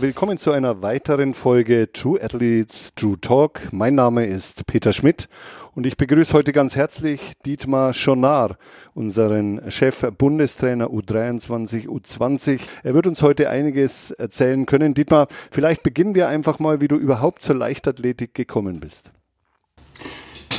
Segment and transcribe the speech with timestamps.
[0.00, 3.72] Willkommen zu einer weiteren Folge True Athletes True Talk.
[3.72, 5.28] Mein Name ist Peter Schmidt
[5.74, 8.58] und ich begrüße heute ganz herzlich Dietmar Schonar,
[8.94, 12.60] unseren Chef Bundestrainer U23, U20.
[12.84, 14.94] Er wird uns heute einiges erzählen können.
[14.94, 19.10] Dietmar, vielleicht beginnen wir einfach mal, wie du überhaupt zur Leichtathletik gekommen bist.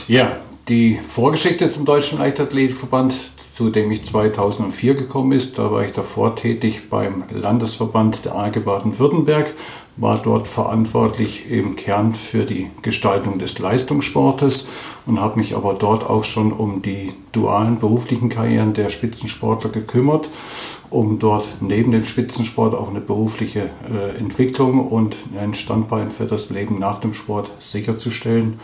[0.09, 3.13] Ja, die Vorgeschichte zum Deutschen Leichtathletikverband,
[3.59, 8.61] zu dem ich 2004 gekommen ist, da war ich davor tätig beim Landesverband der AG
[8.63, 9.53] Baden-Württemberg
[9.97, 14.69] war dort verantwortlich im Kern für die Gestaltung des Leistungssportes
[15.05, 20.29] und habe mich aber dort auch schon um die dualen beruflichen Karrieren der Spitzensportler gekümmert,
[20.89, 26.49] um dort neben dem Spitzensport auch eine berufliche äh, Entwicklung und ein Standbein für das
[26.49, 28.61] Leben nach dem Sport sicherzustellen.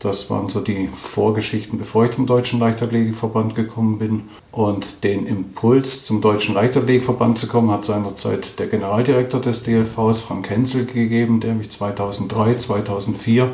[0.00, 4.24] Das waren so die Vorgeschichten, bevor ich zum Deutschen Leichtathletikverband gekommen bin.
[4.52, 10.50] Und den Impuls, zum Deutschen Leichtathletikverband zu kommen, hat seinerzeit der Generaldirektor des DLVs, Frank
[10.50, 13.50] Hensel, gegeben, der mich 2003, 2004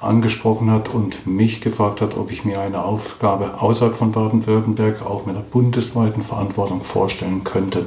[0.00, 5.26] angesprochen hat und mich gefragt hat, ob ich mir eine Aufgabe außerhalb von Baden-Württemberg auch
[5.26, 7.86] mit einer bundesweiten Verantwortung vorstellen könnte.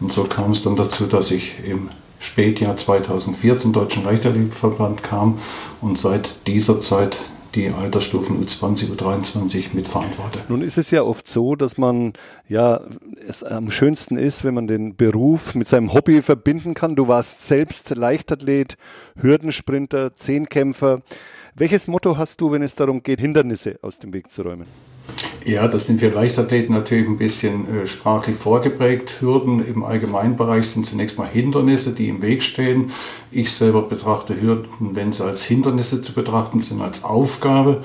[0.00, 1.88] Und so kam es dann dazu, dass ich im
[2.22, 5.38] Spätjahr 2004 zum Deutschen Leichtathletikverband kam
[5.80, 7.18] und seit dieser Zeit
[7.56, 10.38] die Altersstufen U20, U23 mitverantworte.
[10.48, 12.12] Nun ist es ja oft so, dass man
[12.48, 12.80] ja
[13.26, 16.96] es am schönsten ist, wenn man den Beruf mit seinem Hobby verbinden kann.
[16.96, 18.76] Du warst selbst Leichtathlet,
[19.20, 21.02] Hürdensprinter, Zehnkämpfer.
[21.54, 24.66] Welches Motto hast du, wenn es darum geht, Hindernisse aus dem Weg zu räumen?
[25.44, 29.20] Ja, das sind wir Leichtathleten natürlich ein bisschen äh, sprachlich vorgeprägt.
[29.20, 32.92] Hürden im Allgemeinbereich sind zunächst mal Hindernisse, die im Weg stehen.
[33.32, 37.82] Ich selber betrachte Hürden, wenn sie als Hindernisse zu betrachten sind, als Aufgabe,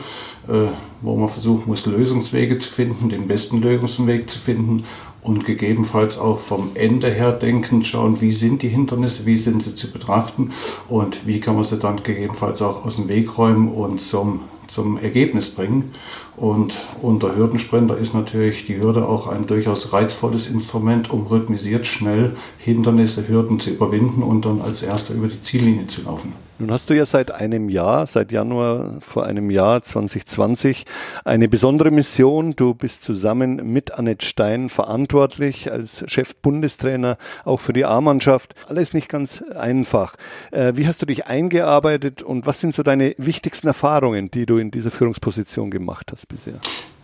[0.48, 0.68] äh,
[1.02, 4.84] wo man versuchen muss, Lösungswege zu finden, den besten Lösungsweg zu finden
[5.24, 9.74] und gegebenenfalls auch vom Ende her denken, schauen, wie sind die Hindernisse, wie sind sie
[9.74, 10.52] zu betrachten
[10.90, 14.98] und wie kann man sie dann gegebenenfalls auch aus dem Weg räumen und zum zum
[14.98, 15.92] Ergebnis bringen.
[16.36, 22.36] Und unter Hürdensprinter ist natürlich die Hürde auch ein durchaus reizvolles Instrument, um rhythmisiert schnell
[22.58, 26.34] Hindernisse, Hürden zu überwinden und dann als erster über die Ziellinie zu laufen.
[26.60, 30.86] Nun hast du ja seit einem Jahr, seit Januar vor einem Jahr 2020,
[31.24, 32.56] eine besondere Mission.
[32.56, 38.56] Du bist zusammen mit Annette Stein verantwortlich als Chef-Bundestrainer auch für die A-Mannschaft.
[38.68, 40.16] Alles nicht ganz einfach.
[40.50, 44.58] Äh, wie hast du dich eingearbeitet und was sind so deine wichtigsten Erfahrungen, die du
[44.58, 46.60] in dieser Führungsposition gemacht hast bisher?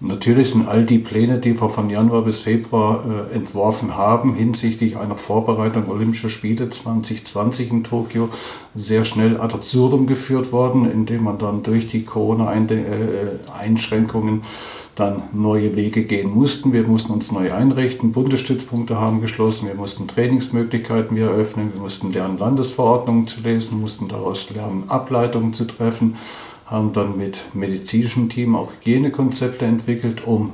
[0.05, 4.97] Natürlich sind all die Pläne, die wir von Januar bis Februar äh, entworfen haben, hinsichtlich
[4.97, 8.27] einer Vorbereitung Olympischer Spiele 2020 in Tokio,
[8.75, 14.41] sehr schnell ad absurdum geführt worden, indem man dann durch die Corona-Einschränkungen
[14.95, 16.73] dann neue Wege gehen mussten.
[16.73, 22.11] Wir mussten uns neu einrichten, Bundesstützpunkte haben geschlossen, wir mussten Trainingsmöglichkeiten wieder eröffnen, wir mussten
[22.11, 26.17] lernen, Landesverordnungen zu lesen, mussten daraus lernen, Ableitungen zu treffen,
[26.66, 30.53] haben dann mit medizinischem Team auch Hygienekonzepte entwickelt, um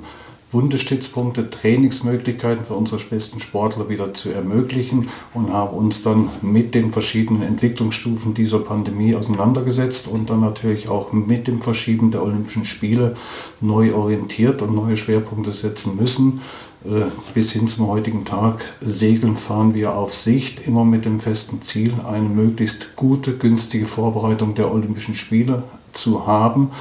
[0.52, 6.92] Bundesstützpunkte, Trainingsmöglichkeiten für unsere besten Sportler wieder zu ermöglichen und haben uns dann mit den
[6.92, 13.16] verschiedenen Entwicklungsstufen dieser Pandemie auseinandergesetzt und dann natürlich auch mit dem Verschieben der Olympischen Spiele
[13.62, 16.42] neu orientiert und neue Schwerpunkte setzen müssen.
[16.84, 21.62] Äh, bis hin zum heutigen Tag segeln fahren wir auf Sicht, immer mit dem festen
[21.62, 26.72] Ziel, eine möglichst gute, günstige Vorbereitung der Olympischen Spiele zu haben,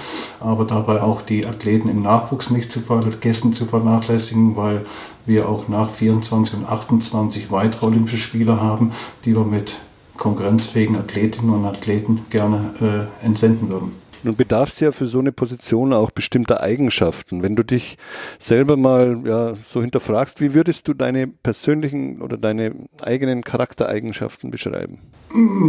[0.40, 4.82] aber dabei auch die Athleten im Nachwuchs nicht zu vergessen zu vernachlässigen, weil
[5.26, 8.92] wir auch nach 24 und 28 weitere Olympische Spiele haben,
[9.24, 9.78] die wir mit
[10.16, 13.92] konkurrenzfähigen Athletinnen und Athleten gerne äh, entsenden würden.
[14.22, 17.42] Nun bedarf es ja für so eine Position auch bestimmter Eigenschaften.
[17.42, 17.98] Wenn du dich
[18.38, 25.00] selber mal ja, so hinterfragst, wie würdest du deine persönlichen oder deine eigenen Charaktereigenschaften beschreiben?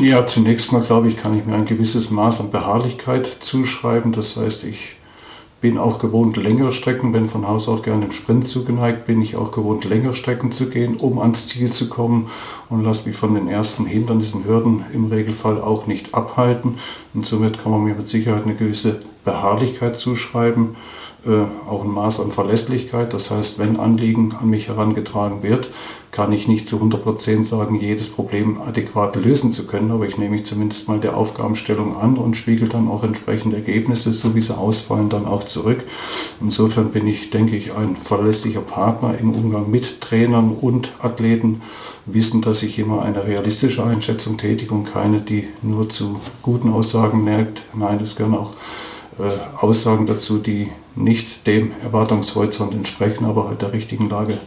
[0.01, 4.11] Ja, zunächst mal glaube ich, kann ich mir ein gewisses Maß an Beharrlichkeit zuschreiben.
[4.11, 4.98] Das heißt, ich
[5.61, 9.35] bin auch gewohnt, längere Strecken, bin von Haus aus gerne im Sprint zugeneigt, bin ich
[9.35, 12.29] auch gewohnt, längere Strecken zu gehen, um ans Ziel zu kommen
[12.69, 16.77] und lasse mich von den ersten Hindernissen, Hürden im Regelfall auch nicht abhalten.
[17.13, 20.75] Und somit kann man mir mit Sicherheit eine gewisse Beharrlichkeit zuschreiben.
[21.25, 23.13] Äh, auch ein Maß an Verlässlichkeit.
[23.13, 25.69] Das heißt, wenn Anliegen an mich herangetragen wird,
[26.11, 30.17] kann ich nicht zu 100 Prozent sagen, jedes Problem adäquat lösen zu können, aber ich
[30.17, 34.41] nehme mich zumindest mal der Aufgabenstellung an und spiegel dann auch entsprechende Ergebnisse, so wie
[34.41, 35.83] sie ausfallen, dann auch zurück.
[36.41, 41.61] Insofern bin ich, denke ich, ein verlässlicher Partner im Umgang mit Trainern und Athleten,
[42.05, 47.23] wissen, dass ich immer eine realistische Einschätzung tätige und keine, die nur zu guten Aussagen
[47.23, 47.63] neigt.
[47.75, 48.53] Nein, es gehören auch
[49.57, 54.37] Aussagen dazu, die nicht dem Erwartungshorizont entsprechen, aber halt der richtigen Lage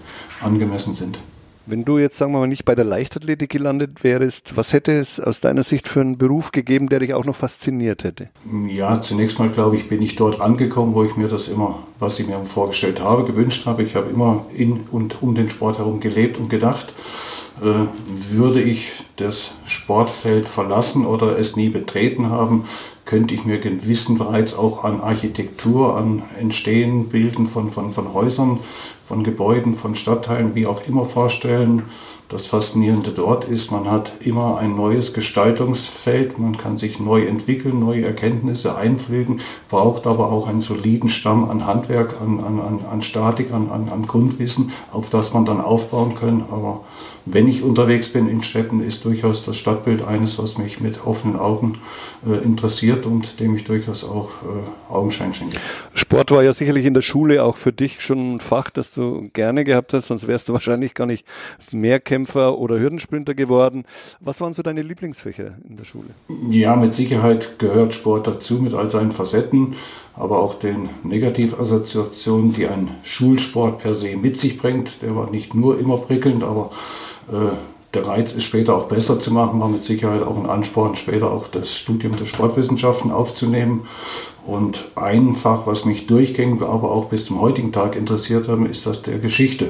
[0.40, 1.18] angemessen sind.
[1.64, 5.20] Wenn du jetzt, sagen wir mal, nicht bei der Leichtathletik gelandet wärst, was hätte es
[5.20, 8.30] aus deiner Sicht für einen Beruf gegeben, der dich auch noch fasziniert hätte?
[8.66, 12.18] Ja, zunächst mal glaube ich, bin ich dort angekommen, wo ich mir das immer, was
[12.18, 13.84] ich mir vorgestellt habe, gewünscht habe.
[13.84, 16.94] Ich habe immer in und um den Sport herum gelebt und gedacht.
[17.60, 17.86] Äh,
[18.34, 22.64] würde ich das Sportfeld verlassen oder es nie betreten haben,
[23.04, 28.60] könnte ich mir gewissen bereits auch an Architektur, an Entstehen, Bilden von, von, von Häusern,
[29.04, 31.82] von Gebäuden, von Stadtteilen, wie auch immer vorstellen.
[32.28, 37.78] Das Faszinierende dort ist, man hat immer ein neues Gestaltungsfeld, man kann sich neu entwickeln,
[37.78, 43.52] neue Erkenntnisse einpflegen, braucht aber auch einen soliden Stamm an Handwerk, an, an, an Statik,
[43.52, 46.44] an, an, an Grundwissen, auf das man dann aufbauen kann.
[46.50, 46.80] Aber
[47.24, 51.36] wenn ich unterwegs bin in Städten, ist durchaus das Stadtbild eines, was mich mit offenen
[51.36, 51.78] Augen
[52.26, 55.56] äh, interessiert und dem ich durchaus auch äh, Augenschein schenke.
[55.94, 59.30] Sport war ja sicherlich in der Schule auch für dich schon ein Fach, das du
[59.32, 61.26] gerne gehabt hast, sonst wärst du wahrscheinlich gar nicht
[61.70, 63.84] Mehrkämpfer oder Hürdensprinter geworden.
[64.20, 66.08] Was waren so deine Lieblingsfächer in der Schule?
[66.50, 69.74] Ja, mit Sicherheit gehört Sport dazu mit all seinen Facetten,
[70.14, 75.02] aber auch den Negativassoziationen, die ein Schulsport per se mit sich bringt.
[75.02, 76.72] Der war nicht nur immer prickelnd, aber
[77.94, 81.30] der Reiz ist später auch besser zu machen, war mit Sicherheit auch ein Ansporn, später
[81.30, 83.86] auch das Studium der Sportwissenschaften aufzunehmen.
[84.46, 88.86] Und ein Fach, was mich durchgängig, aber auch bis zum heutigen Tag interessiert hat, ist
[88.86, 89.66] das der Geschichte.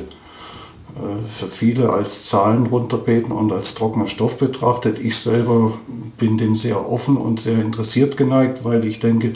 [0.96, 4.98] Äh, für viele als Zahlen runterbeten und als trockener Stoff betrachtet.
[4.98, 5.72] Ich selber
[6.18, 9.32] bin dem sehr offen und sehr interessiert geneigt, weil ich denke,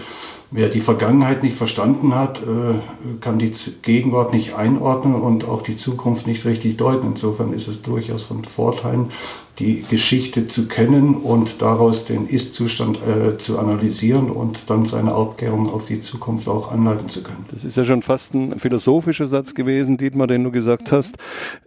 [0.52, 3.50] Wer die Vergangenheit nicht verstanden hat, äh, kann die
[3.82, 7.08] Gegenwart nicht einordnen und auch die Zukunft nicht richtig deuten.
[7.08, 9.10] Insofern ist es durchaus von Vorteilen,
[9.58, 15.72] die Geschichte zu kennen und daraus den Ist-Zustand äh, zu analysieren und dann seine Aufklärung
[15.72, 17.46] auf die Zukunft auch anleiten zu können.
[17.50, 21.16] Das ist ja schon fast ein philosophischer Satz gewesen, Dietmar, den du gesagt hast.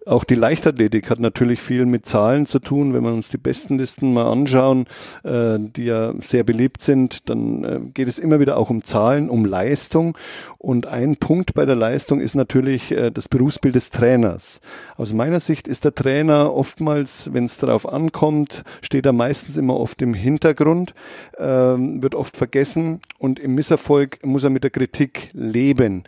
[0.05, 2.93] Auch die Leichtathletik hat natürlich viel mit Zahlen zu tun.
[2.93, 4.85] Wenn wir uns die Bestenlisten mal anschauen,
[5.23, 9.29] äh, die ja sehr beliebt sind, dann äh, geht es immer wieder auch um Zahlen,
[9.29, 10.17] um Leistung.
[10.57, 14.61] Und ein Punkt bei der Leistung ist natürlich äh, das Berufsbild des Trainers.
[14.97, 19.57] Aus meiner Sicht ist der Trainer oftmals, wenn es darauf darauf ankommt, steht er meistens
[19.57, 20.93] immer oft im Hintergrund,
[21.37, 26.03] ähm, wird oft vergessen und im Misserfolg muss er mit der Kritik leben.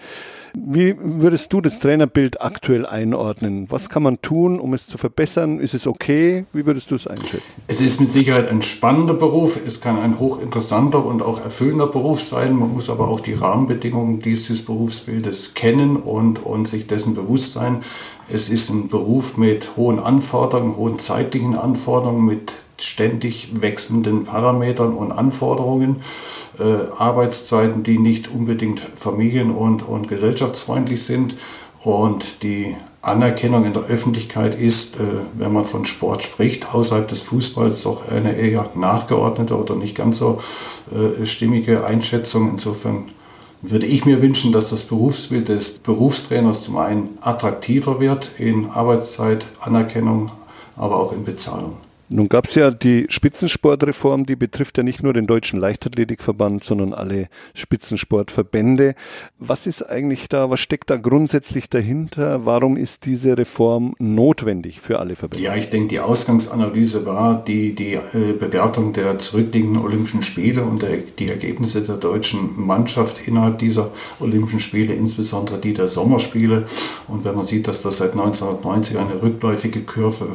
[0.54, 3.68] Wie würdest du das Trainerbild aktuell einordnen?
[3.70, 5.60] Was kann man tun, um es zu verbessern?
[5.60, 6.46] Ist es okay?
[6.52, 7.62] Wie würdest du es einschätzen?
[7.68, 9.58] Es ist mit Sicherheit ein spannender Beruf.
[9.66, 12.58] Es kann ein hochinteressanter und auch erfüllender Beruf sein.
[12.58, 17.84] Man muss aber auch die Rahmenbedingungen dieses Berufsbildes kennen und, und sich dessen bewusst sein.
[18.30, 25.12] Es ist ein Beruf mit hohen Anforderungen, hohen zeitlichen Anforderungen, mit ständig wechselnden Parametern und
[25.12, 26.02] Anforderungen,
[26.60, 26.64] äh,
[26.98, 31.36] Arbeitszeiten, die nicht unbedingt familien- und, und gesellschaftsfreundlich sind.
[31.84, 35.04] Und die Anerkennung in der Öffentlichkeit ist, äh,
[35.34, 40.20] wenn man von Sport spricht, außerhalb des Fußballs doch eine eher nachgeordnete oder nicht ganz
[40.20, 40.42] so
[40.92, 42.50] äh, stimmige Einschätzung.
[42.52, 43.06] Insofern
[43.62, 49.46] würde ich mir wünschen, dass das Berufsbild des Berufstrainers zum einen attraktiver wird in Arbeitszeit,
[49.60, 50.32] Anerkennung,
[50.76, 51.78] aber auch in Bezahlung.
[52.14, 56.94] Nun gab es ja die Spitzensportreform, die betrifft ja nicht nur den Deutschen Leichtathletikverband, sondern
[56.94, 58.96] alle Spitzensportverbände.
[59.40, 62.46] Was ist eigentlich da, was steckt da grundsätzlich dahinter?
[62.46, 65.42] Warum ist diese Reform notwendig für alle Verbände?
[65.42, 70.82] Ja, ich denke, die Ausgangsanalyse war die, die äh, Bewertung der zurückliegenden Olympischen Spiele und
[70.82, 73.90] der, die Ergebnisse der deutschen Mannschaft innerhalb dieser
[74.20, 76.66] Olympischen Spiele, insbesondere die der Sommerspiele.
[77.08, 80.28] Und wenn man sieht, dass das seit 1990 eine rückläufige Kurve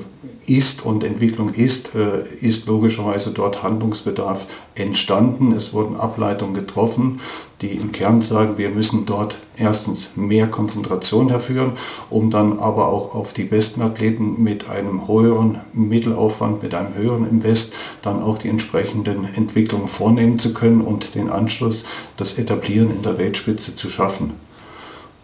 [0.46, 5.52] ist und Entwicklung ist, äh, ist logischerweise dort Handlungsbedarf entstanden.
[5.52, 7.20] Es wurden Ableitungen getroffen,
[7.60, 11.72] die im Kern sagen, wir müssen dort erstens mehr Konzentration herführen,
[12.10, 17.28] um dann aber auch auf die besten Athleten mit einem höheren Mittelaufwand, mit einem höheren
[17.28, 21.84] Invest dann auch die entsprechenden Entwicklungen vornehmen zu können und den Anschluss,
[22.16, 24.34] das Etablieren in der Weltspitze zu schaffen.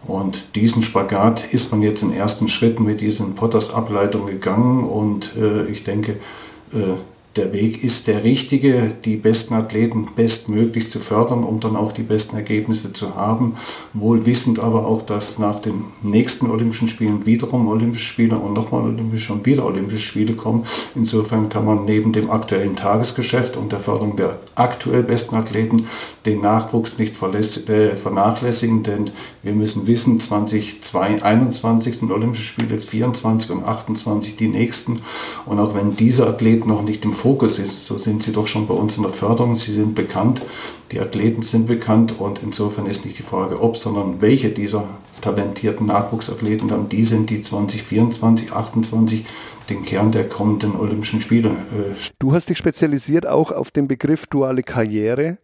[0.05, 4.83] Und diesen Spagat ist man jetzt in ersten Schritten mit diesen Potters-Ableitungen gegangen.
[4.83, 6.17] Und äh, ich denke,
[6.73, 6.95] äh,
[7.35, 12.03] der Weg ist der richtige, die besten Athleten bestmöglich zu fördern, um dann auch die
[12.03, 13.55] besten Ergebnisse zu haben.
[13.93, 18.83] Wohl wissend aber auch, dass nach den nächsten Olympischen Spielen wiederum Olympische Spiele und nochmal
[18.83, 20.65] Olympische und wieder Olympische Spiele kommen.
[20.93, 25.87] Insofern kann man neben dem aktuellen Tagesgeschäft und der Förderung der aktuell besten Athleten
[26.25, 29.11] den Nachwuchs nicht äh, vernachlässigen, denn
[29.41, 35.01] wir müssen wissen, 2021 sind Olympische Spiele, 24 und 28 die nächsten.
[35.45, 38.67] Und auch wenn diese Athleten noch nicht im Fokus ist, so sind sie doch schon
[38.67, 39.55] bei uns in der Förderung.
[39.55, 40.43] Sie sind bekannt,
[40.91, 44.89] die Athleten sind bekannt und insofern ist nicht die Frage ob, sondern welche dieser
[45.21, 49.25] talentierten Nachwuchsathleten dann die sind, die 2024, 2028
[49.69, 51.51] den Kern der kommenden Olympischen Spiele.
[51.51, 55.37] Äh, du hast dich spezialisiert auch auf den Begriff duale Karriere.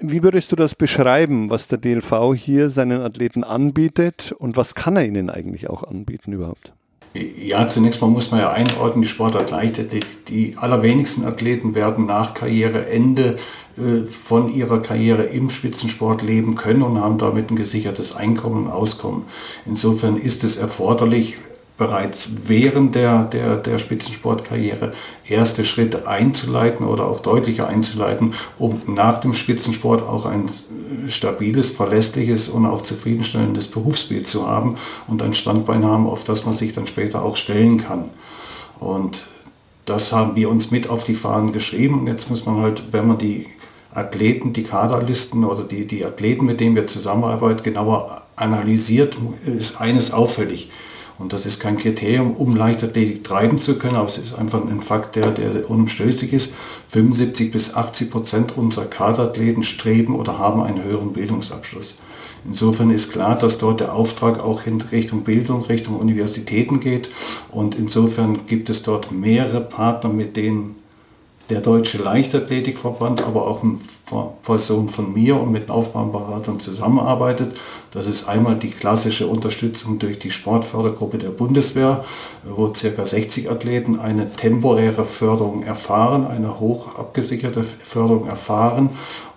[0.00, 4.96] Wie würdest du das beschreiben, was der DLV hier seinen Athleten anbietet und was kann
[4.96, 6.72] er ihnen eigentlich auch anbieten überhaupt?
[7.14, 10.24] Ja, zunächst mal muss man ja einordnen, die Sportart Leichtathletik.
[10.26, 13.36] Die allerwenigsten Athleten werden nach Karriereende
[13.76, 18.72] äh, von ihrer Karriere im Spitzensport leben können und haben damit ein gesichertes Einkommen und
[18.72, 19.24] Auskommen.
[19.66, 21.36] Insofern ist es erforderlich,
[21.78, 24.92] bereits während der, der, der Spitzensportkarriere
[25.26, 30.50] erste Schritte einzuleiten oder auch deutlicher einzuleiten, um nach dem Spitzensport auch ein
[31.08, 34.76] stabiles, verlässliches und auch zufriedenstellendes Berufsbild zu haben
[35.08, 38.10] und ein Standbein haben, auf das man sich dann später auch stellen kann.
[38.78, 39.26] Und
[39.84, 42.00] das haben wir uns mit auf die Fahnen geschrieben.
[42.00, 43.46] Und jetzt muss man halt, wenn man die
[43.94, 50.12] Athleten, die Kaderlisten oder die, die Athleten, mit denen wir zusammenarbeiten, genauer analysiert, ist eines
[50.12, 50.70] auffällig.
[51.18, 54.82] Und das ist kein Kriterium, um Leichtathletik treiben zu können, aber es ist einfach ein
[54.82, 56.54] Fakt, der, der unumstößlich ist.
[56.88, 61.98] 75 bis 80 Prozent unserer Kaderathleten streben oder haben einen höheren Bildungsabschluss.
[62.44, 67.10] Insofern ist klar, dass dort der Auftrag auch in Richtung Bildung, Richtung Universitäten geht.
[67.50, 70.81] Und insofern gibt es dort mehrere Partner, mit denen
[71.52, 73.78] der Deutsche Leichtathletikverband, aber auch in
[74.42, 77.60] Person von mir und mit Aufbauberatern zusammenarbeitet.
[77.90, 82.06] Das ist einmal die klassische Unterstützung durch die Sportfördergruppe der Bundeswehr,
[82.42, 83.04] wo ca.
[83.04, 88.88] 60 Athleten eine temporäre Förderung erfahren, eine hoch abgesicherte Förderung erfahren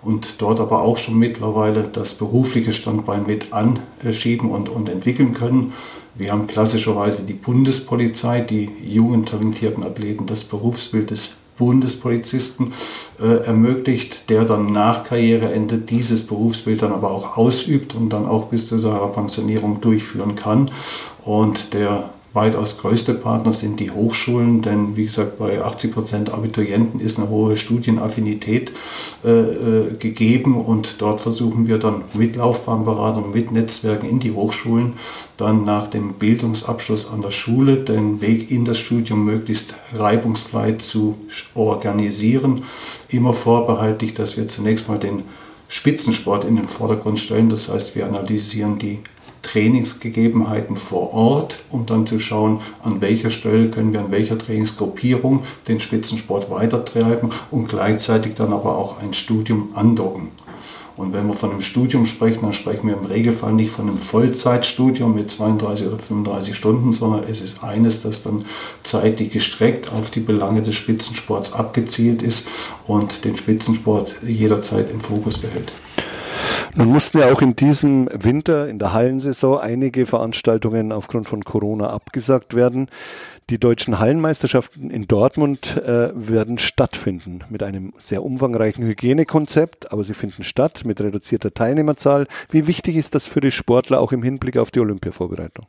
[0.02, 5.74] und dort aber auch schon mittlerweile das berufliche Standbein mit anschieben und, und entwickeln können.
[6.14, 12.72] Wir haben klassischerweise die Bundespolizei, die jungen, talentierten Athleten das Berufsbild des Bundespolizisten
[13.20, 18.46] äh, ermöglicht, der dann nach Karriereende dieses Berufsbild dann aber auch ausübt und dann auch
[18.46, 20.70] bis zu seiner Pensionierung durchführen kann.
[21.24, 27.00] Und der weitaus größte Partner sind die Hochschulen, denn wie gesagt, bei 80 Prozent Abiturienten
[27.00, 28.72] ist eine hohe Studienaffinität
[29.24, 34.92] äh, äh, gegeben und dort versuchen wir dann mit Laufbahnberatern, mit Netzwerken in die Hochschulen
[35.38, 41.16] dann nach dem Bildungsabschluss an der Schule den Weg in das Studium möglichst reibungsfrei zu
[41.54, 42.64] organisieren.
[43.08, 45.22] Immer vorbehaltlich, dass wir zunächst mal den
[45.68, 47.48] Spitzensport in den Vordergrund stellen.
[47.48, 49.00] Das heißt, wir analysieren die
[49.46, 55.44] Trainingsgegebenheiten vor Ort, um dann zu schauen, an welcher Stelle können wir an welcher Trainingsgruppierung
[55.68, 60.30] den Spitzensport weitertreiben und gleichzeitig dann aber auch ein Studium andocken.
[60.96, 63.98] Und wenn wir von einem Studium sprechen, dann sprechen wir im Regelfall nicht von einem
[63.98, 68.46] Vollzeitstudium mit 32 oder 35 Stunden, sondern es ist eines, das dann
[68.82, 72.48] zeitlich gestreckt auf die Belange des Spitzensports abgezielt ist
[72.86, 75.70] und den Spitzensport jederzeit im Fokus behält.
[76.76, 81.88] Nun mussten ja auch in diesem Winter, in der Hallensaison, einige Veranstaltungen aufgrund von Corona
[81.88, 82.90] abgesagt werden.
[83.48, 90.12] Die deutschen Hallenmeisterschaften in Dortmund äh, werden stattfinden mit einem sehr umfangreichen Hygienekonzept, aber sie
[90.12, 92.26] finden statt mit reduzierter Teilnehmerzahl.
[92.50, 95.64] Wie wichtig ist das für die Sportler auch im Hinblick auf die Olympiavorbereitung?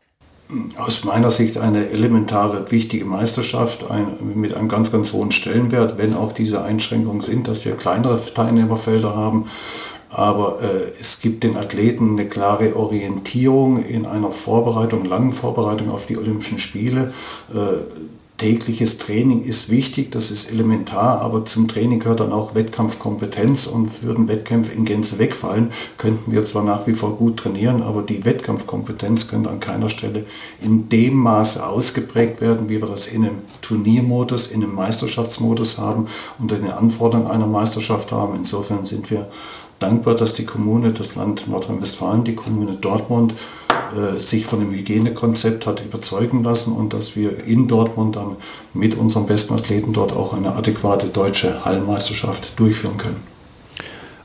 [0.76, 6.14] Aus meiner Sicht eine elementare, wichtige Meisterschaft ein, mit einem ganz, ganz hohen Stellenwert, wenn
[6.14, 9.46] auch diese Einschränkungen sind, dass wir kleinere Teilnehmerfelder haben
[10.10, 16.06] aber äh, es gibt den Athleten eine klare Orientierung in einer Vorbereitung, langen Vorbereitung auf
[16.06, 17.14] die Olympischen Spiele.
[17.54, 17.84] Äh,
[18.38, 24.04] tägliches Training ist wichtig, das ist elementar, aber zum Training gehört dann auch Wettkampfkompetenz und
[24.04, 28.24] würden Wettkämpfe in Gänze wegfallen, könnten wir zwar nach wie vor gut trainieren, aber die
[28.24, 30.26] Wettkampfkompetenz könnte an keiner Stelle
[30.62, 36.08] in dem Maße ausgeprägt werden, wie wir das in einem Turniermodus, in einem Meisterschaftsmodus haben
[36.38, 38.36] und in den Anforderungen einer Meisterschaft haben.
[38.36, 39.30] Insofern sind wir
[39.80, 43.34] dankbar, dass die Kommune, das Land Nordrhein-Westfalen, die Kommune Dortmund
[43.96, 48.38] äh, sich von dem Hygienekonzept hat überzeugen lassen und dass wir in Dortmund dann
[48.74, 53.38] mit unseren besten Athleten dort auch eine adäquate deutsche Hallenmeisterschaft durchführen können.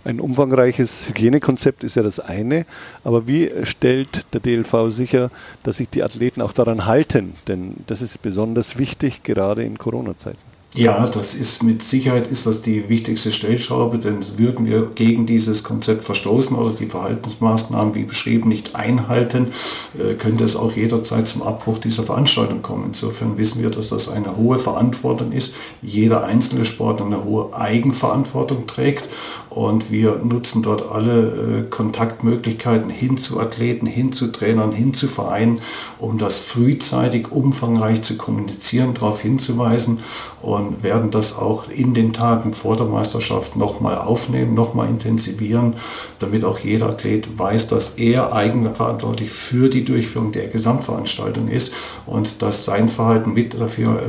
[0.05, 2.67] Ein umfangreiches Hygienekonzept ist ja das eine,
[3.05, 5.31] aber wie stellt der DLV sicher,
[5.63, 7.35] dass sich die Athleten auch daran halten?
[7.47, 10.52] Denn das ist besonders wichtig, gerade in Corona-Zeiten.
[10.75, 15.65] Ja, das ist mit Sicherheit ist das die wichtigste Stellschraube, denn würden wir gegen dieses
[15.65, 19.53] Konzept verstoßen oder die Verhaltensmaßnahmen wie beschrieben nicht einhalten,
[19.99, 22.85] äh, könnte es auch jederzeit zum Abbruch dieser Veranstaltung kommen.
[22.87, 25.53] Insofern wissen wir, dass das eine hohe Verantwortung ist.
[25.83, 29.11] Jeder einzelne Sport eine hohe Eigenverantwortung trägt
[29.51, 35.09] und wir nutzen dort alle äh, Kontaktmöglichkeiten hin zu Athleten, hin zu Trainern, hin zu
[35.09, 35.61] Vereinen,
[35.99, 39.99] um das frühzeitig umfangreich zu kommunizieren, darauf hinzuweisen
[40.41, 45.75] und und werden das auch in den Tagen vor der Meisterschaft nochmal aufnehmen, nochmal intensivieren,
[46.19, 51.75] damit auch jeder Athlet weiß, dass er eigenverantwortlich für die Durchführung der Gesamtveranstaltung ist
[52.07, 54.01] und dass sein Verhalten mit dafür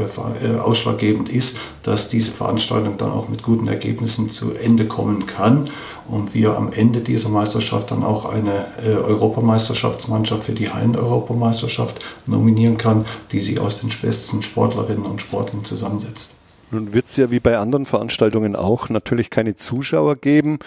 [0.42, 5.26] äh, äh, ausschlaggebend ist, dass diese Veranstaltung dann auch mit guten Ergebnissen zu Ende kommen
[5.26, 5.70] kann
[6.08, 12.78] und wir am Ende dieser Meisterschaft dann auch eine äh, Europameisterschaftsmannschaft für die Hallen-Europameisterschaft nominieren
[12.78, 16.36] kann, die sich aus den besten Sportlerinnen und Sportlern zusammensetzt.
[16.74, 20.60] Nun wird es ja wie bei anderen Veranstaltungen auch natürlich keine Zuschauer geben,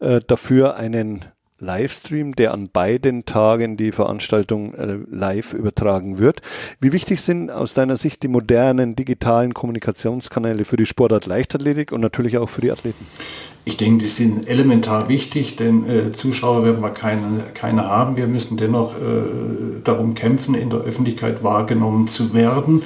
[0.00, 1.24] äh, dafür einen
[1.58, 6.42] Livestream, der an beiden Tagen die Veranstaltung äh, live übertragen wird.
[6.80, 12.00] Wie wichtig sind aus deiner Sicht die modernen digitalen Kommunikationskanäle für die Sportart Leichtathletik und
[12.00, 13.06] natürlich auch für die Athleten?
[13.66, 18.16] Ich denke, die sind elementar wichtig, denn äh, Zuschauer werden wir keine, keine haben.
[18.16, 22.82] Wir müssen dennoch äh, darum kämpfen, in der Öffentlichkeit wahrgenommen zu werden.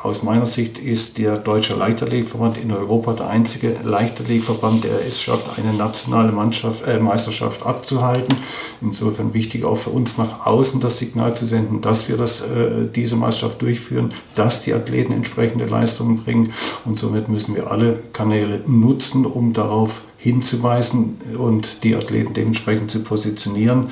[0.00, 5.58] Aus meiner Sicht ist der Deutsche Leichtathletikverband in Europa der einzige Leichtathletikverband, der es schafft,
[5.58, 8.36] eine nationale Mannschaft, äh, Meisterschaft abzuhalten.
[8.80, 12.86] Insofern wichtig auch für uns nach außen das Signal zu senden, dass wir das, äh,
[12.94, 16.52] diese Meisterschaft durchführen, dass die Athleten entsprechende Leistungen bringen.
[16.84, 23.02] Und somit müssen wir alle Kanäle nutzen, um darauf hinzuweisen und die Athleten dementsprechend zu
[23.02, 23.90] positionieren.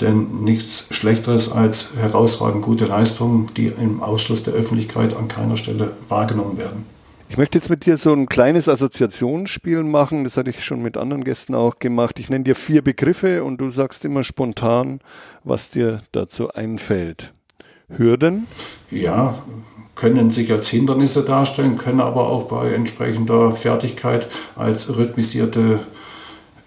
[0.00, 5.92] Denn nichts Schlechteres als herausragend gute Leistungen, die im Ausschluss der Öffentlichkeit an keiner Stelle
[6.08, 6.84] wahrgenommen werden.
[7.30, 10.24] Ich möchte jetzt mit dir so ein kleines Assoziationsspiel machen.
[10.24, 12.18] Das hatte ich schon mit anderen Gästen auch gemacht.
[12.18, 15.00] Ich nenne dir vier Begriffe und du sagst immer spontan,
[15.44, 17.32] was dir dazu einfällt.
[17.88, 18.46] Hürden?
[18.90, 19.42] Ja,
[19.98, 25.80] können sich als Hindernisse darstellen, können aber auch bei entsprechender Fertigkeit als rhythmisierte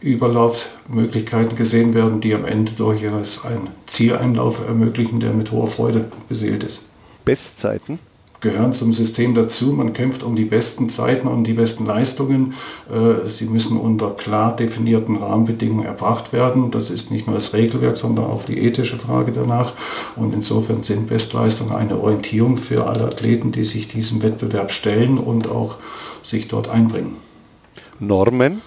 [0.01, 6.63] Überlaufmöglichkeiten gesehen werden, die am Ende durchaus einen Zieleinlauf ermöglichen, der mit hoher Freude beseelt
[6.65, 6.89] ist.
[7.23, 8.00] Bestzeiten?
[8.41, 9.71] Gehören zum System dazu.
[9.71, 12.56] Man kämpft um die besten Zeiten und die besten Leistungen.
[12.91, 16.71] Äh, sie müssen unter klar definierten Rahmenbedingungen erbracht werden.
[16.71, 19.73] Das ist nicht nur das Regelwerk, sondern auch die ethische Frage danach.
[20.15, 25.47] Und insofern sind Bestleistungen eine Orientierung für alle Athleten, die sich diesem Wettbewerb stellen und
[25.47, 25.77] auch
[26.21, 27.15] sich dort einbringen.
[27.99, 28.62] Normen?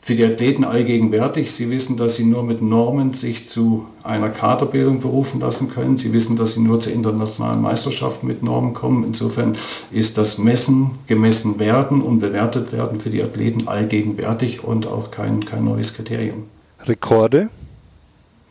[0.00, 1.52] Für die Athleten allgegenwärtig.
[1.52, 5.96] Sie wissen, dass sie nur mit Normen sich zu einer Kaderbildung berufen lassen können.
[5.96, 9.04] Sie wissen, dass sie nur zur internationalen Meisterschaft mit Normen kommen.
[9.04, 9.56] Insofern
[9.90, 15.44] ist das Messen, gemessen werden und bewertet werden für die Athleten allgegenwärtig und auch kein,
[15.44, 16.44] kein neues Kriterium.
[16.86, 17.50] Rekorde?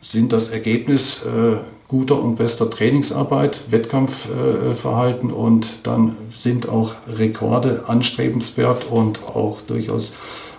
[0.00, 1.56] Sind das Ergebnis äh,
[1.88, 10.14] guter und bester Trainingsarbeit, Wettkampfverhalten äh, und dann sind auch Rekorde anstrebenswert und auch durchaus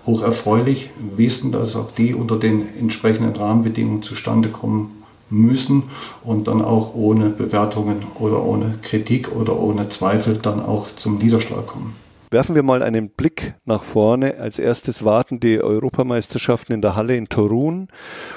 [0.09, 5.83] hoch erfreulich, wissen, dass auch die unter den entsprechenden Rahmenbedingungen zustande kommen müssen
[6.23, 11.67] und dann auch ohne Bewertungen oder ohne Kritik oder ohne Zweifel dann auch zum Niederschlag
[11.67, 11.93] kommen.
[12.31, 14.37] Werfen wir mal einen Blick nach vorne.
[14.39, 17.87] Als erstes warten die Europameisterschaften in der Halle in Torun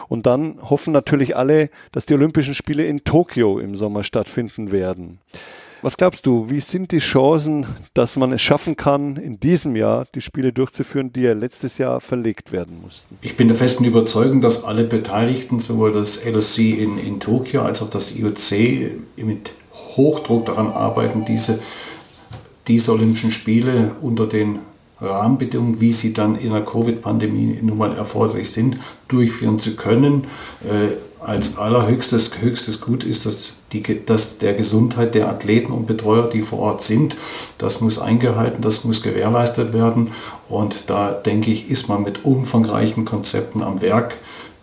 [0.08, 5.18] und dann hoffen natürlich alle, dass die Olympischen Spiele in Tokio im Sommer stattfinden werden.
[5.82, 10.06] Was glaubst du, wie sind die Chancen, dass man es schaffen kann, in diesem Jahr
[10.14, 13.18] die Spiele durchzuführen, die ja letztes Jahr verlegt werden mussten?
[13.20, 17.82] Ich bin der festen Überzeugung, dass alle Beteiligten, sowohl das LOC in, in Tokio als
[17.82, 19.54] auch das IOC, mit
[19.96, 21.58] Hochdruck daran arbeiten, diese,
[22.68, 24.60] diese Olympischen Spiele unter den
[25.02, 30.24] Rahmenbedingungen, wie sie dann in der Covid-Pandemie nun mal erforderlich sind, durchführen zu können.
[30.62, 36.28] Äh, als allerhöchstes höchstes Gut ist, dass, die, dass der Gesundheit der Athleten und Betreuer,
[36.28, 37.16] die vor Ort sind,
[37.58, 40.10] das muss eingehalten, das muss gewährleistet werden.
[40.48, 44.16] Und da denke ich, ist man mit umfangreichen Konzepten am Werk.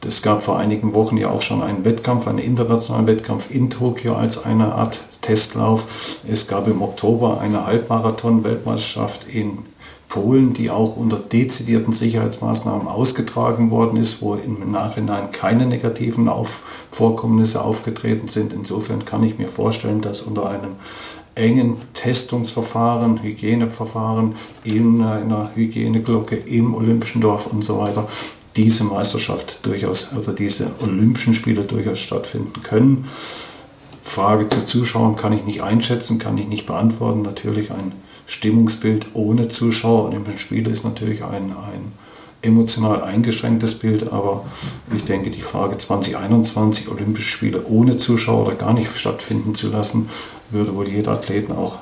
[0.06, 4.16] Es gab vor einigen Wochen ja auch schon einen Wettkampf, einen internationalen Wettkampf in Tokio
[4.16, 5.88] als eine Art Testlauf.
[6.28, 9.60] Es gab im Oktober eine Halbmarathon-Weltmeisterschaft in
[10.10, 16.64] Polen, die auch unter dezidierten Sicherheitsmaßnahmen ausgetragen worden ist, wo im Nachhinein keine negativen auf
[16.92, 18.52] Vorkommnisse aufgetreten sind.
[18.52, 20.72] Insofern kann ich mir vorstellen, dass unter einem
[21.36, 28.08] engen Testungsverfahren, Hygieneverfahren in einer Hygieneglocke im Olympischen Dorf und so weiter
[28.56, 33.08] diese Meisterschaft durchaus oder diese Olympischen Spiele durchaus stattfinden können.
[34.04, 37.22] Frage zu Zuschauern kann ich nicht einschätzen, kann ich nicht beantworten.
[37.22, 37.92] Natürlich ein
[38.30, 41.92] Stimmungsbild ohne Zuschauer und im Spiel ist natürlich ein, ein
[42.44, 44.46] emotional eingeschränktes Bild, aber
[44.96, 50.10] ich denke, die Frage 2021 Olympische Spiele ohne Zuschauer oder gar nicht stattfinden zu lassen,
[50.52, 51.80] würde wohl jeder Athleten auch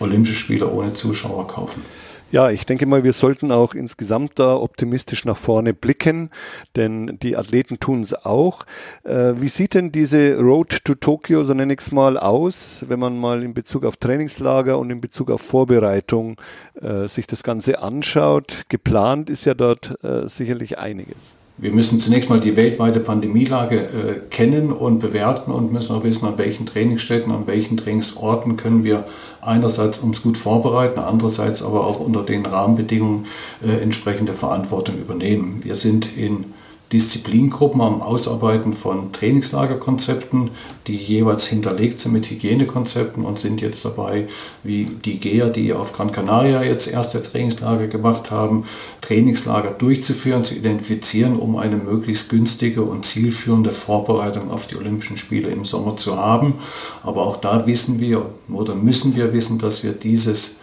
[0.00, 1.82] Olympische Spiele ohne Zuschauer kaufen.
[2.30, 6.28] Ja, ich denke mal, wir sollten auch insgesamt da optimistisch nach vorne blicken,
[6.76, 8.66] denn die Athleten tun es auch.
[9.04, 12.98] Äh, wie sieht denn diese Road to Tokyo, so nenne ich es mal, aus, wenn
[12.98, 16.38] man mal in Bezug auf Trainingslager und in Bezug auf Vorbereitung
[16.82, 18.64] äh, sich das Ganze anschaut?
[18.68, 21.34] Geplant ist ja dort äh, sicherlich einiges.
[21.60, 26.26] Wir müssen zunächst mal die weltweite Pandemielage äh, kennen und bewerten und müssen auch wissen,
[26.26, 29.04] an welchen Trainingsstätten, an welchen Trainingsorten können wir
[29.40, 33.26] einerseits uns gut vorbereiten, andererseits aber auch unter den Rahmenbedingungen
[33.60, 35.58] äh, entsprechende Verantwortung übernehmen.
[35.64, 36.54] Wir sind in
[36.92, 40.52] Disziplingruppen am Ausarbeiten von Trainingslagerkonzepten,
[40.86, 44.26] die jeweils hinterlegt sind mit Hygienekonzepten und sind jetzt dabei,
[44.64, 48.64] wie die GEA, die auf Gran Canaria jetzt erste Trainingslager gemacht haben,
[49.02, 55.50] Trainingslager durchzuführen, zu identifizieren, um eine möglichst günstige und zielführende Vorbereitung auf die Olympischen Spiele
[55.50, 56.54] im Sommer zu haben.
[57.02, 60.56] Aber auch da wissen wir oder müssen wir wissen, dass wir dieses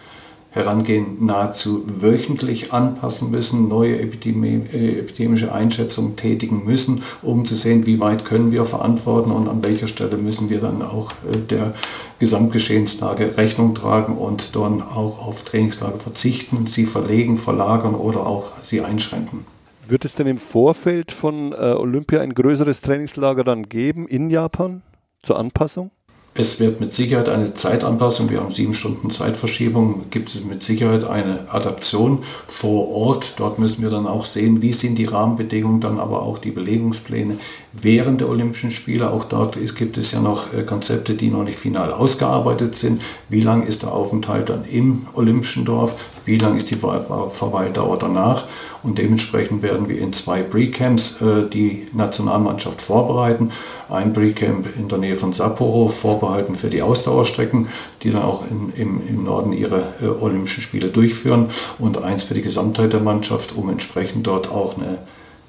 [0.56, 8.00] Herangehen nahezu wöchentlich anpassen müssen, neue äh, epidemische Einschätzungen tätigen müssen, um zu sehen, wie
[8.00, 11.72] weit können wir verantworten und an welcher Stelle müssen wir dann auch äh, der
[12.20, 18.80] Gesamtgeschehenslage Rechnung tragen und dann auch auf Trainingslager verzichten, sie verlegen, verlagern oder auch sie
[18.80, 19.44] einschränken.
[19.86, 24.80] Wird es denn im Vorfeld von äh, Olympia ein größeres Trainingslager dann geben in Japan
[25.22, 25.90] zur Anpassung?
[26.38, 31.04] Es wird mit Sicherheit eine Zeitanpassung, wir haben sieben Stunden Zeitverschiebung, gibt es mit Sicherheit
[31.04, 33.36] eine Adaption vor Ort.
[33.38, 37.38] Dort müssen wir dann auch sehen, wie sind die Rahmenbedingungen, dann aber auch die Belegungspläne
[37.72, 39.10] während der Olympischen Spiele.
[39.10, 43.00] Auch dort ist, gibt es ja noch äh, Konzepte, die noch nicht final ausgearbeitet sind.
[43.30, 45.96] Wie lang ist der Aufenthalt dann im Olympischen Dorf?
[46.26, 48.44] Wie lang ist die Verweildauer danach?
[48.82, 53.50] Und dementsprechend werden wir in zwei Pre-Camps äh, die Nationalmannschaft vorbereiten.
[53.88, 55.88] Ein Pre-Camp in der Nähe von Sapporo,
[56.26, 57.68] vorbehalten für die Ausdauerstrecken,
[58.02, 61.48] die dann auch in, im, im Norden ihre äh, Olympischen Spiele durchführen.
[61.78, 64.98] Und eins für die Gesamtheit der Mannschaft, um entsprechend dort auch eine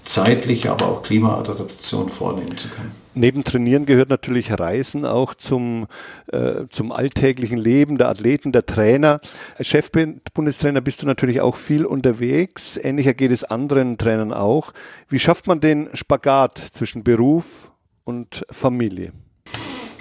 [0.04, 2.92] zeitliche, aber auch Klimaadaptation vornehmen zu können.
[3.14, 5.88] Neben Trainieren gehört natürlich Reisen auch zum,
[6.32, 9.20] äh, zum alltäglichen Leben der Athleten, der Trainer.
[9.58, 12.78] Als Chefbundestrainer bist du natürlich auch viel unterwegs.
[12.82, 14.72] Ähnlicher geht es anderen Trainern auch.
[15.10, 17.72] Wie schafft man den Spagat zwischen Beruf
[18.06, 19.12] und Familie?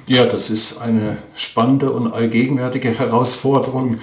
[0.09, 3.99] Ja, das ist eine spannende und allgegenwärtige Herausforderung.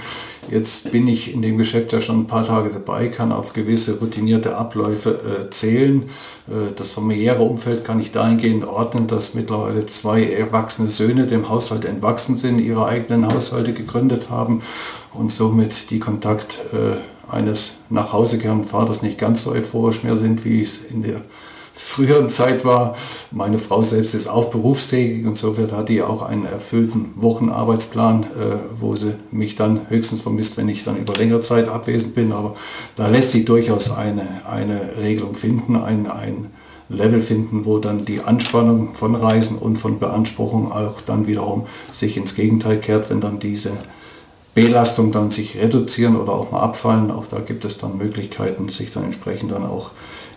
[0.51, 3.97] Jetzt bin ich in dem Geschäft ja schon ein paar Tage dabei, kann auf gewisse
[3.99, 6.09] routinierte Abläufe äh, zählen.
[6.49, 11.85] Äh, das familiäre Umfeld kann ich dahingehend ordnen, dass mittlerweile zwei erwachsene Söhne dem Haushalt
[11.85, 14.61] entwachsen sind, ihre eigenen Haushalte gegründet haben
[15.13, 16.97] und somit die Kontakt äh,
[17.33, 21.21] eines nach Hause kehrenden Vaters nicht ganz so euphorisch mehr sind, wie es in der
[21.73, 22.95] früheren Zeit war.
[23.31, 28.95] Meine Frau selbst ist auch berufstätig, insofern hat die auch einen erfüllten Wochenarbeitsplan, äh, wo
[28.95, 32.31] sie mich dann höchstens vermisst, wenn ich dann über längere Zeit abwesend bin.
[32.31, 32.55] Aber
[32.95, 36.51] da lässt sich durchaus eine, eine Regelung finden, ein, ein
[36.89, 42.17] Level finden, wo dann die Anspannung von Reisen und von Beanspruchung auch dann wiederum sich
[42.17, 43.71] ins Gegenteil kehrt, wenn dann diese
[44.53, 47.09] Belastung dann sich reduzieren oder auch mal abfallen.
[47.09, 49.91] Auch da gibt es dann Möglichkeiten, sich dann entsprechend dann auch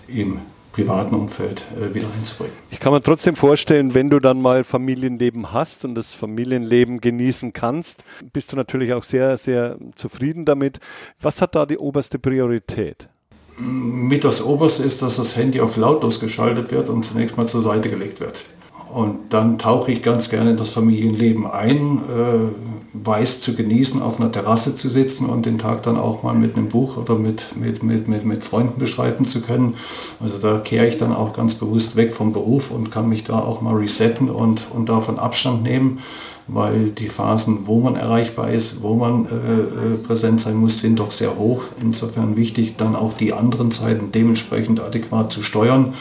[0.09, 0.41] im
[0.77, 2.55] privaten Umfeld äh, wieder einzubringen.
[2.71, 7.55] Ich kann mir trotzdem vorstellen, wenn du dann mal Familienleben hast und das Familienleben genießen
[7.55, 10.79] kannst, bist du natürlich auch sehr, sehr zufrieden damit.
[11.19, 13.09] Was hat da die oberste Priorität?
[13.57, 17.63] Mit das Oberste ist, dass das Handy auf lautlos geschaltet wird und zunächst mal zur
[17.63, 18.45] Seite gelegt wird.
[18.93, 24.19] Und dann tauche ich ganz gerne in das Familienleben ein, äh, weiß zu genießen, auf
[24.21, 27.55] einer Terrasse zu sitzen und den Tag dann auch mal mit einem Buch oder mit,
[27.57, 29.75] mit, mit, mit, mit Freunden bestreiten zu können.
[30.21, 33.39] Also da kehre ich dann auch ganz bewusst weg vom Beruf und kann mich da
[33.39, 35.99] auch mal resetten und, und davon Abstand nehmen
[36.49, 41.01] weil die Phasen, wo man erreichbar ist, wo man äh, äh, präsent sein muss, sind
[41.01, 41.65] doch sehr hoch.
[41.81, 45.95] Insofern wichtig, dann auch die anderen Zeiten dementsprechend adäquat zu steuern,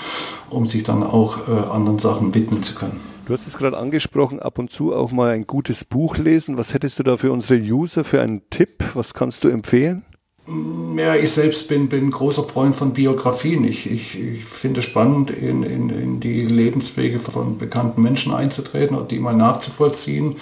[0.50, 3.00] um sich dann auch äh, anderen Sachen widmen zu können.
[3.26, 6.60] Du hast es gerade angesprochen, ab und zu auch mal ein gutes Buch lesen.
[6.60, 8.84] Was hättest du da für unsere User für einen Tipp?
[8.94, 10.04] Was kannst du empfehlen?
[10.48, 13.64] Ja, ich selbst bin, bin großer Freund von Biografien.
[13.64, 18.96] Ich, ich, ich finde es spannend, in, in, in die Lebenswege von bekannten Menschen einzutreten
[18.96, 20.36] und die mal nachzuvollziehen.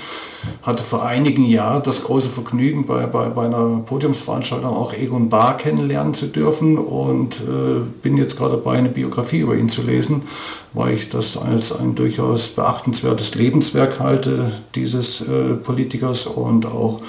[0.62, 5.56] Hatte vor einigen Jahren das große Vergnügen, bei, bei, bei einer Podiumsveranstaltung auch Egon Bahr
[5.56, 10.24] kennenlernen zu dürfen und äh, bin jetzt gerade dabei, eine Biografie über ihn zu lesen,
[10.74, 17.00] weil ich das als ein durchaus beachtenswertes Lebenswerk halte, dieses äh, Politikers und auch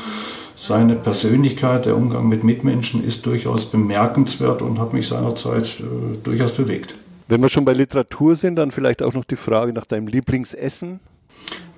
[0.57, 6.53] seine Persönlichkeit, der Umgang mit Mitmenschen ist durchaus bemerkenswert und hat mich seinerzeit äh, durchaus
[6.53, 6.95] bewegt.
[7.29, 11.01] Wenn wir schon bei Literatur sind, dann vielleicht auch noch die Frage nach deinem Lieblingsessen.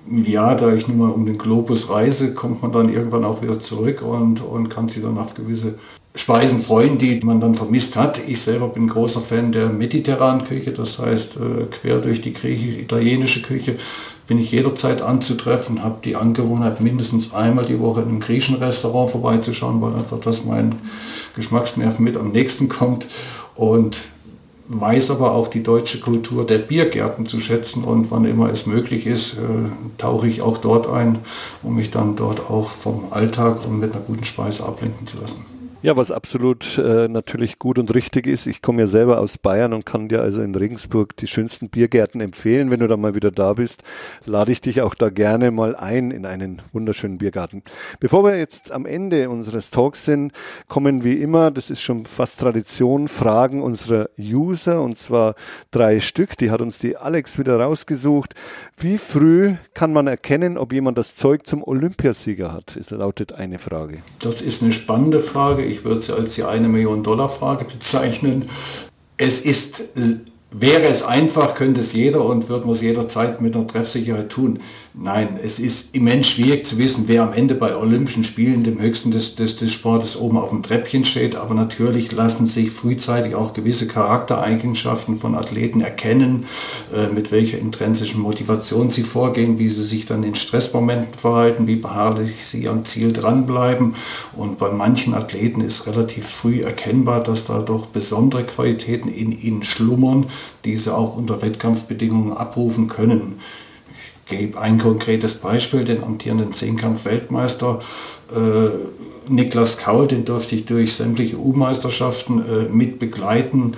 [0.09, 3.59] Ja, da ich nun mal um den Globus reise, kommt man dann irgendwann auch wieder
[3.59, 5.75] zurück und, und kann sich dann auf gewisse
[6.17, 8.27] Speisen freuen, die man dann vermisst hat.
[8.27, 13.43] Ich selber bin großer Fan der mediterranen Küche, das heißt äh, quer durch die griechisch-italienische
[13.43, 13.77] Küche
[14.27, 19.11] bin ich jederzeit anzutreffen, habe die Angewohnheit, mindestens einmal die Woche in einem griechischen Restaurant
[19.11, 20.75] vorbeizuschauen, weil einfach das mein
[21.35, 23.07] Geschmacksnerv mit am nächsten kommt
[23.55, 23.97] und
[24.67, 29.05] weiß aber auch die deutsche Kultur der Biergärten zu schätzen und wann immer es möglich
[29.05, 29.39] ist, äh,
[29.97, 31.19] tauche ich auch dort ein,
[31.63, 35.56] um mich dann dort auch vom Alltag und mit einer guten Speise ablenken zu lassen.
[35.83, 38.47] Ja, was absolut äh, natürlich gut und richtig ist.
[38.47, 42.19] Ich komme ja selber aus Bayern und kann dir also in Regensburg die schönsten Biergärten
[42.19, 42.71] empfehlen.
[42.71, 43.83] Wenn du da mal wieder da bist,
[44.25, 47.61] lade ich dich auch da gerne mal ein in einen wunderschönen Biergarten.
[47.99, 50.33] Bevor wir jetzt am Ende unseres Talks sind,
[50.67, 55.35] kommen wie immer, das ist schon fast Tradition, Fragen unserer User und zwar
[55.69, 56.39] drei Stück.
[56.39, 58.33] Die hat uns die Alex wieder rausgesucht.
[58.77, 62.75] Wie früh kann man erkennen, ob jemand das Zeug zum Olympiasieger hat?
[62.75, 63.99] Ist lautet eine Frage.
[64.19, 68.49] Das ist eine spannende Frage ich würde sie als die eine Million Dollar Frage bezeichnen.
[69.17, 69.83] Es ist
[70.51, 74.59] Wäre es einfach, könnte es jeder und würde man es jederzeit mit einer Treffsicherheit tun.
[74.93, 79.11] Nein, es ist immens schwierig zu wissen, wer am Ende bei Olympischen Spielen, dem höchsten
[79.11, 81.35] des, des, des Sportes, oben auf dem Treppchen steht.
[81.35, 86.45] Aber natürlich lassen sich frühzeitig auch gewisse Charaktereigenschaften von Athleten erkennen,
[86.95, 91.75] äh, mit welcher intrinsischen Motivation sie vorgehen, wie sie sich dann in Stressmomenten verhalten, wie
[91.75, 93.95] beharrlich sie am Ziel dranbleiben.
[94.33, 99.63] Und bei manchen Athleten ist relativ früh erkennbar, dass da doch besondere Qualitäten in ihnen
[99.63, 100.27] schlummern
[100.65, 103.39] diese auch unter Wettkampfbedingungen abrufen können.
[104.29, 107.81] Ich gebe ein konkretes Beispiel, den amtierenden Zehnkampf-Weltmeister
[108.33, 113.73] äh, Niklas Kaul, den durfte ich durch sämtliche U-Meisterschaften äh, mit begleiten.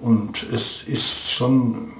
[0.00, 1.92] Und es ist schon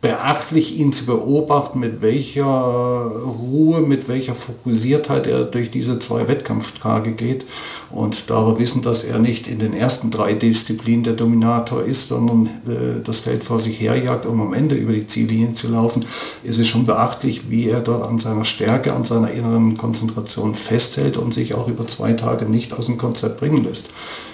[0.00, 7.12] beachtlich, ihn zu beobachten, mit welcher Ruhe, mit welcher Fokussiertheit er durch diese zwei Wettkampftage
[7.12, 7.44] geht.
[7.90, 12.08] Und da wir wissen, dass er nicht in den ersten drei Disziplinen der Dominator ist,
[12.08, 16.06] sondern äh, das Feld vor sich herjagt, um am Ende über die Ziellinie zu laufen,
[16.44, 21.16] ist es schon beachtlich, wie er dort an seiner Stärke, an seiner inneren Konzentration festhält
[21.16, 23.90] und sich auch über zwei Tage nicht aus dem Konzept bringen lässt.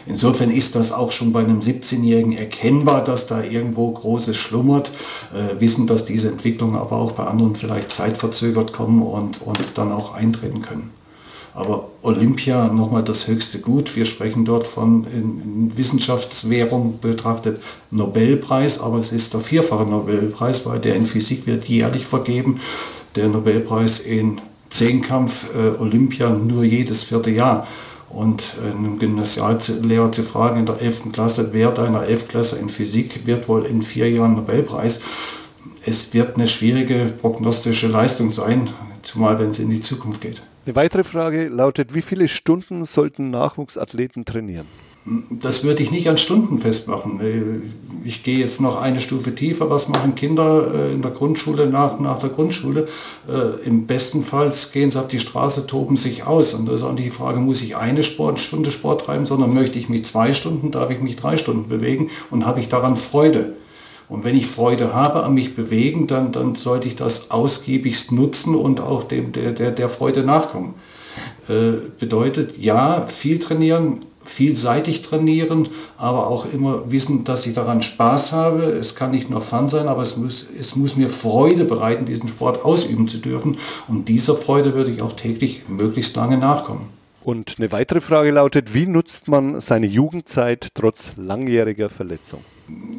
[0.06, 4.92] Insofern ist das auch schon bei einem 17-Jährigen erkennbar, dass da irgendwo Großes schlummert.
[5.34, 9.92] Äh, wissen, dass diese Entwicklungen aber auch bei anderen vielleicht zeitverzögert kommen und, und dann
[9.92, 10.90] auch eintreten können.
[11.56, 13.96] Aber Olympia nochmal das höchste Gut.
[13.96, 20.66] Wir sprechen dort von in, in Wissenschaftswährung betrachtet Nobelpreis, aber es ist der vierfache Nobelpreis,
[20.66, 22.60] weil der in Physik wird jährlich vergeben.
[23.14, 24.38] Der Nobelpreis in
[24.68, 27.66] Zehnkampf äh, Olympia nur jedes vierte Jahr.
[28.10, 31.12] Und äh, einem Gymnasiallehrer zu fragen in der 11.
[31.12, 32.28] Klasse, wer deiner 11.
[32.28, 35.00] Klasse in Physik wird wohl in vier Jahren Nobelpreis,
[35.84, 38.70] es wird eine schwierige prognostische Leistung sein,
[39.02, 40.42] zumal wenn es in die Zukunft geht.
[40.66, 44.66] Eine weitere Frage lautet, wie viele Stunden sollten Nachwuchsathleten trainieren?
[45.30, 47.20] Das würde ich nicht an Stunden festmachen.
[48.02, 49.70] Ich gehe jetzt noch eine Stufe tiefer.
[49.70, 52.88] Was machen Kinder äh, in der Grundschule nach, nach der Grundschule?
[53.28, 56.54] Äh, Im besten Fall gehen sie auf die Straße, toben sich aus.
[56.54, 59.54] Und das ist auch nicht die Frage, muss ich eine Sport, Stunde Sport treiben, sondern
[59.54, 62.96] möchte ich mich zwei Stunden, darf ich mich drei Stunden bewegen und habe ich daran
[62.96, 63.54] Freude?
[64.08, 68.54] Und wenn ich Freude habe an mich bewegen, dann, dann sollte ich das ausgiebigst nutzen
[68.54, 70.74] und auch dem, der, der, der Freude nachkommen.
[71.48, 78.32] Äh, bedeutet, ja, viel trainieren, vielseitig trainieren, aber auch immer wissen, dass ich daran Spaß
[78.32, 78.64] habe.
[78.64, 82.28] Es kann nicht nur Fun sein, aber es muss, es muss mir Freude bereiten, diesen
[82.28, 83.58] Sport ausüben zu dürfen.
[83.88, 86.88] Und dieser Freude würde ich auch täglich möglichst lange nachkommen.
[87.24, 92.44] Und eine weitere Frage lautet, wie nutzt man seine Jugendzeit trotz langjähriger Verletzung?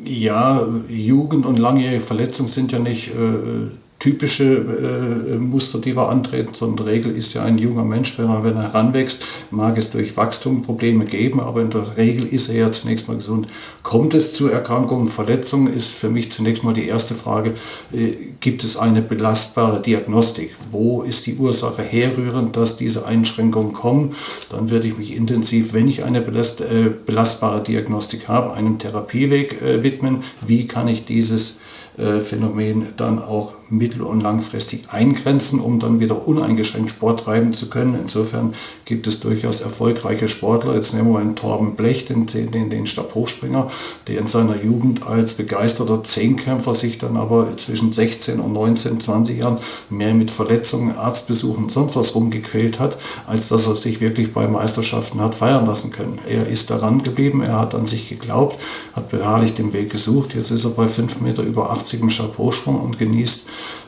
[0.05, 3.67] Ja, Jugend und langjährige Verletzung sind ja nicht äh,
[3.99, 8.43] typische äh, Muster, die wir antreten, sondern Regel ist ja ein junger Mensch, wenn er,
[8.43, 12.55] wenn er heranwächst, mag es durch Wachstum Probleme geben, aber in der Regel ist er
[12.55, 13.47] ja zunächst mal gesund.
[13.81, 17.55] Kommt es zu Erkrankungen, Verletzungen, ist für mich zunächst mal die erste Frage,
[17.91, 20.55] äh, gibt es eine belastbare Diagnostik?
[20.69, 24.13] Wo ist die Ursache herrührend, dass diese Einschränkungen kommen?
[24.51, 29.59] Dann werde ich mich intensiv, wenn ich eine belast, äh, belastbare Diagnostik habe, einem Therapieweg
[29.61, 30.23] äh, widmen.
[30.45, 31.57] Wie kann ich dieses
[31.97, 37.69] äh, Phänomen dann auch mittel- und langfristig eingrenzen, um dann wieder uneingeschränkt Sport treiben zu
[37.69, 37.97] können.
[38.01, 38.53] Insofern
[38.85, 40.75] gibt es durchaus erfolgreiche Sportler.
[40.75, 43.69] Jetzt nehmen wir einen Torben Blech, den, den, den Stabhochspringer,
[44.07, 49.39] der in seiner Jugend als begeisterter Zehnkämpfer sich dann aber zwischen 16 und 19, 20
[49.39, 54.33] Jahren mehr mit Verletzungen, Arztbesuchen und sonst was rumgequält hat, als dass er sich wirklich
[54.33, 56.19] bei Meisterschaften hat feiern lassen können.
[56.27, 58.59] Er ist daran geblieben, er hat an sich geglaubt,
[58.93, 60.35] hat beharrlich den Weg gesucht.
[60.35, 63.45] Jetzt ist er bei 5 Meter über 80 im Stabhochsprung und genießt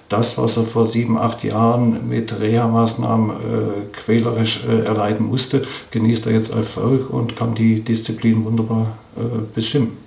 [0.10, 3.34] das, was er vor sieben, acht Jahren mit Reha-Maßnahmen äh,
[3.94, 9.22] quälerisch äh, erleiden musste, genießt er jetzt Erfolg und kann die Disziplin wunderbar äh,
[9.54, 9.98] bestimmen.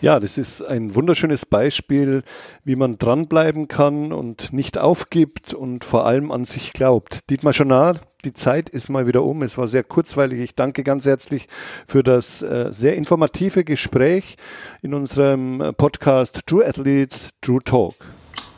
[0.00, 2.22] Ja, das ist ein wunderschönes Beispiel,
[2.64, 7.28] wie man dranbleiben kann und nicht aufgibt und vor allem an sich glaubt.
[7.28, 9.42] Dietmar Schonar, die Zeit ist mal wieder um.
[9.42, 10.40] Es war sehr kurzweilig.
[10.40, 11.48] Ich danke ganz herzlich
[11.86, 14.36] für das äh, sehr informative Gespräch
[14.80, 17.94] in unserem Podcast True Athletes, True Talk.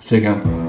[0.04, 0.61] Сега.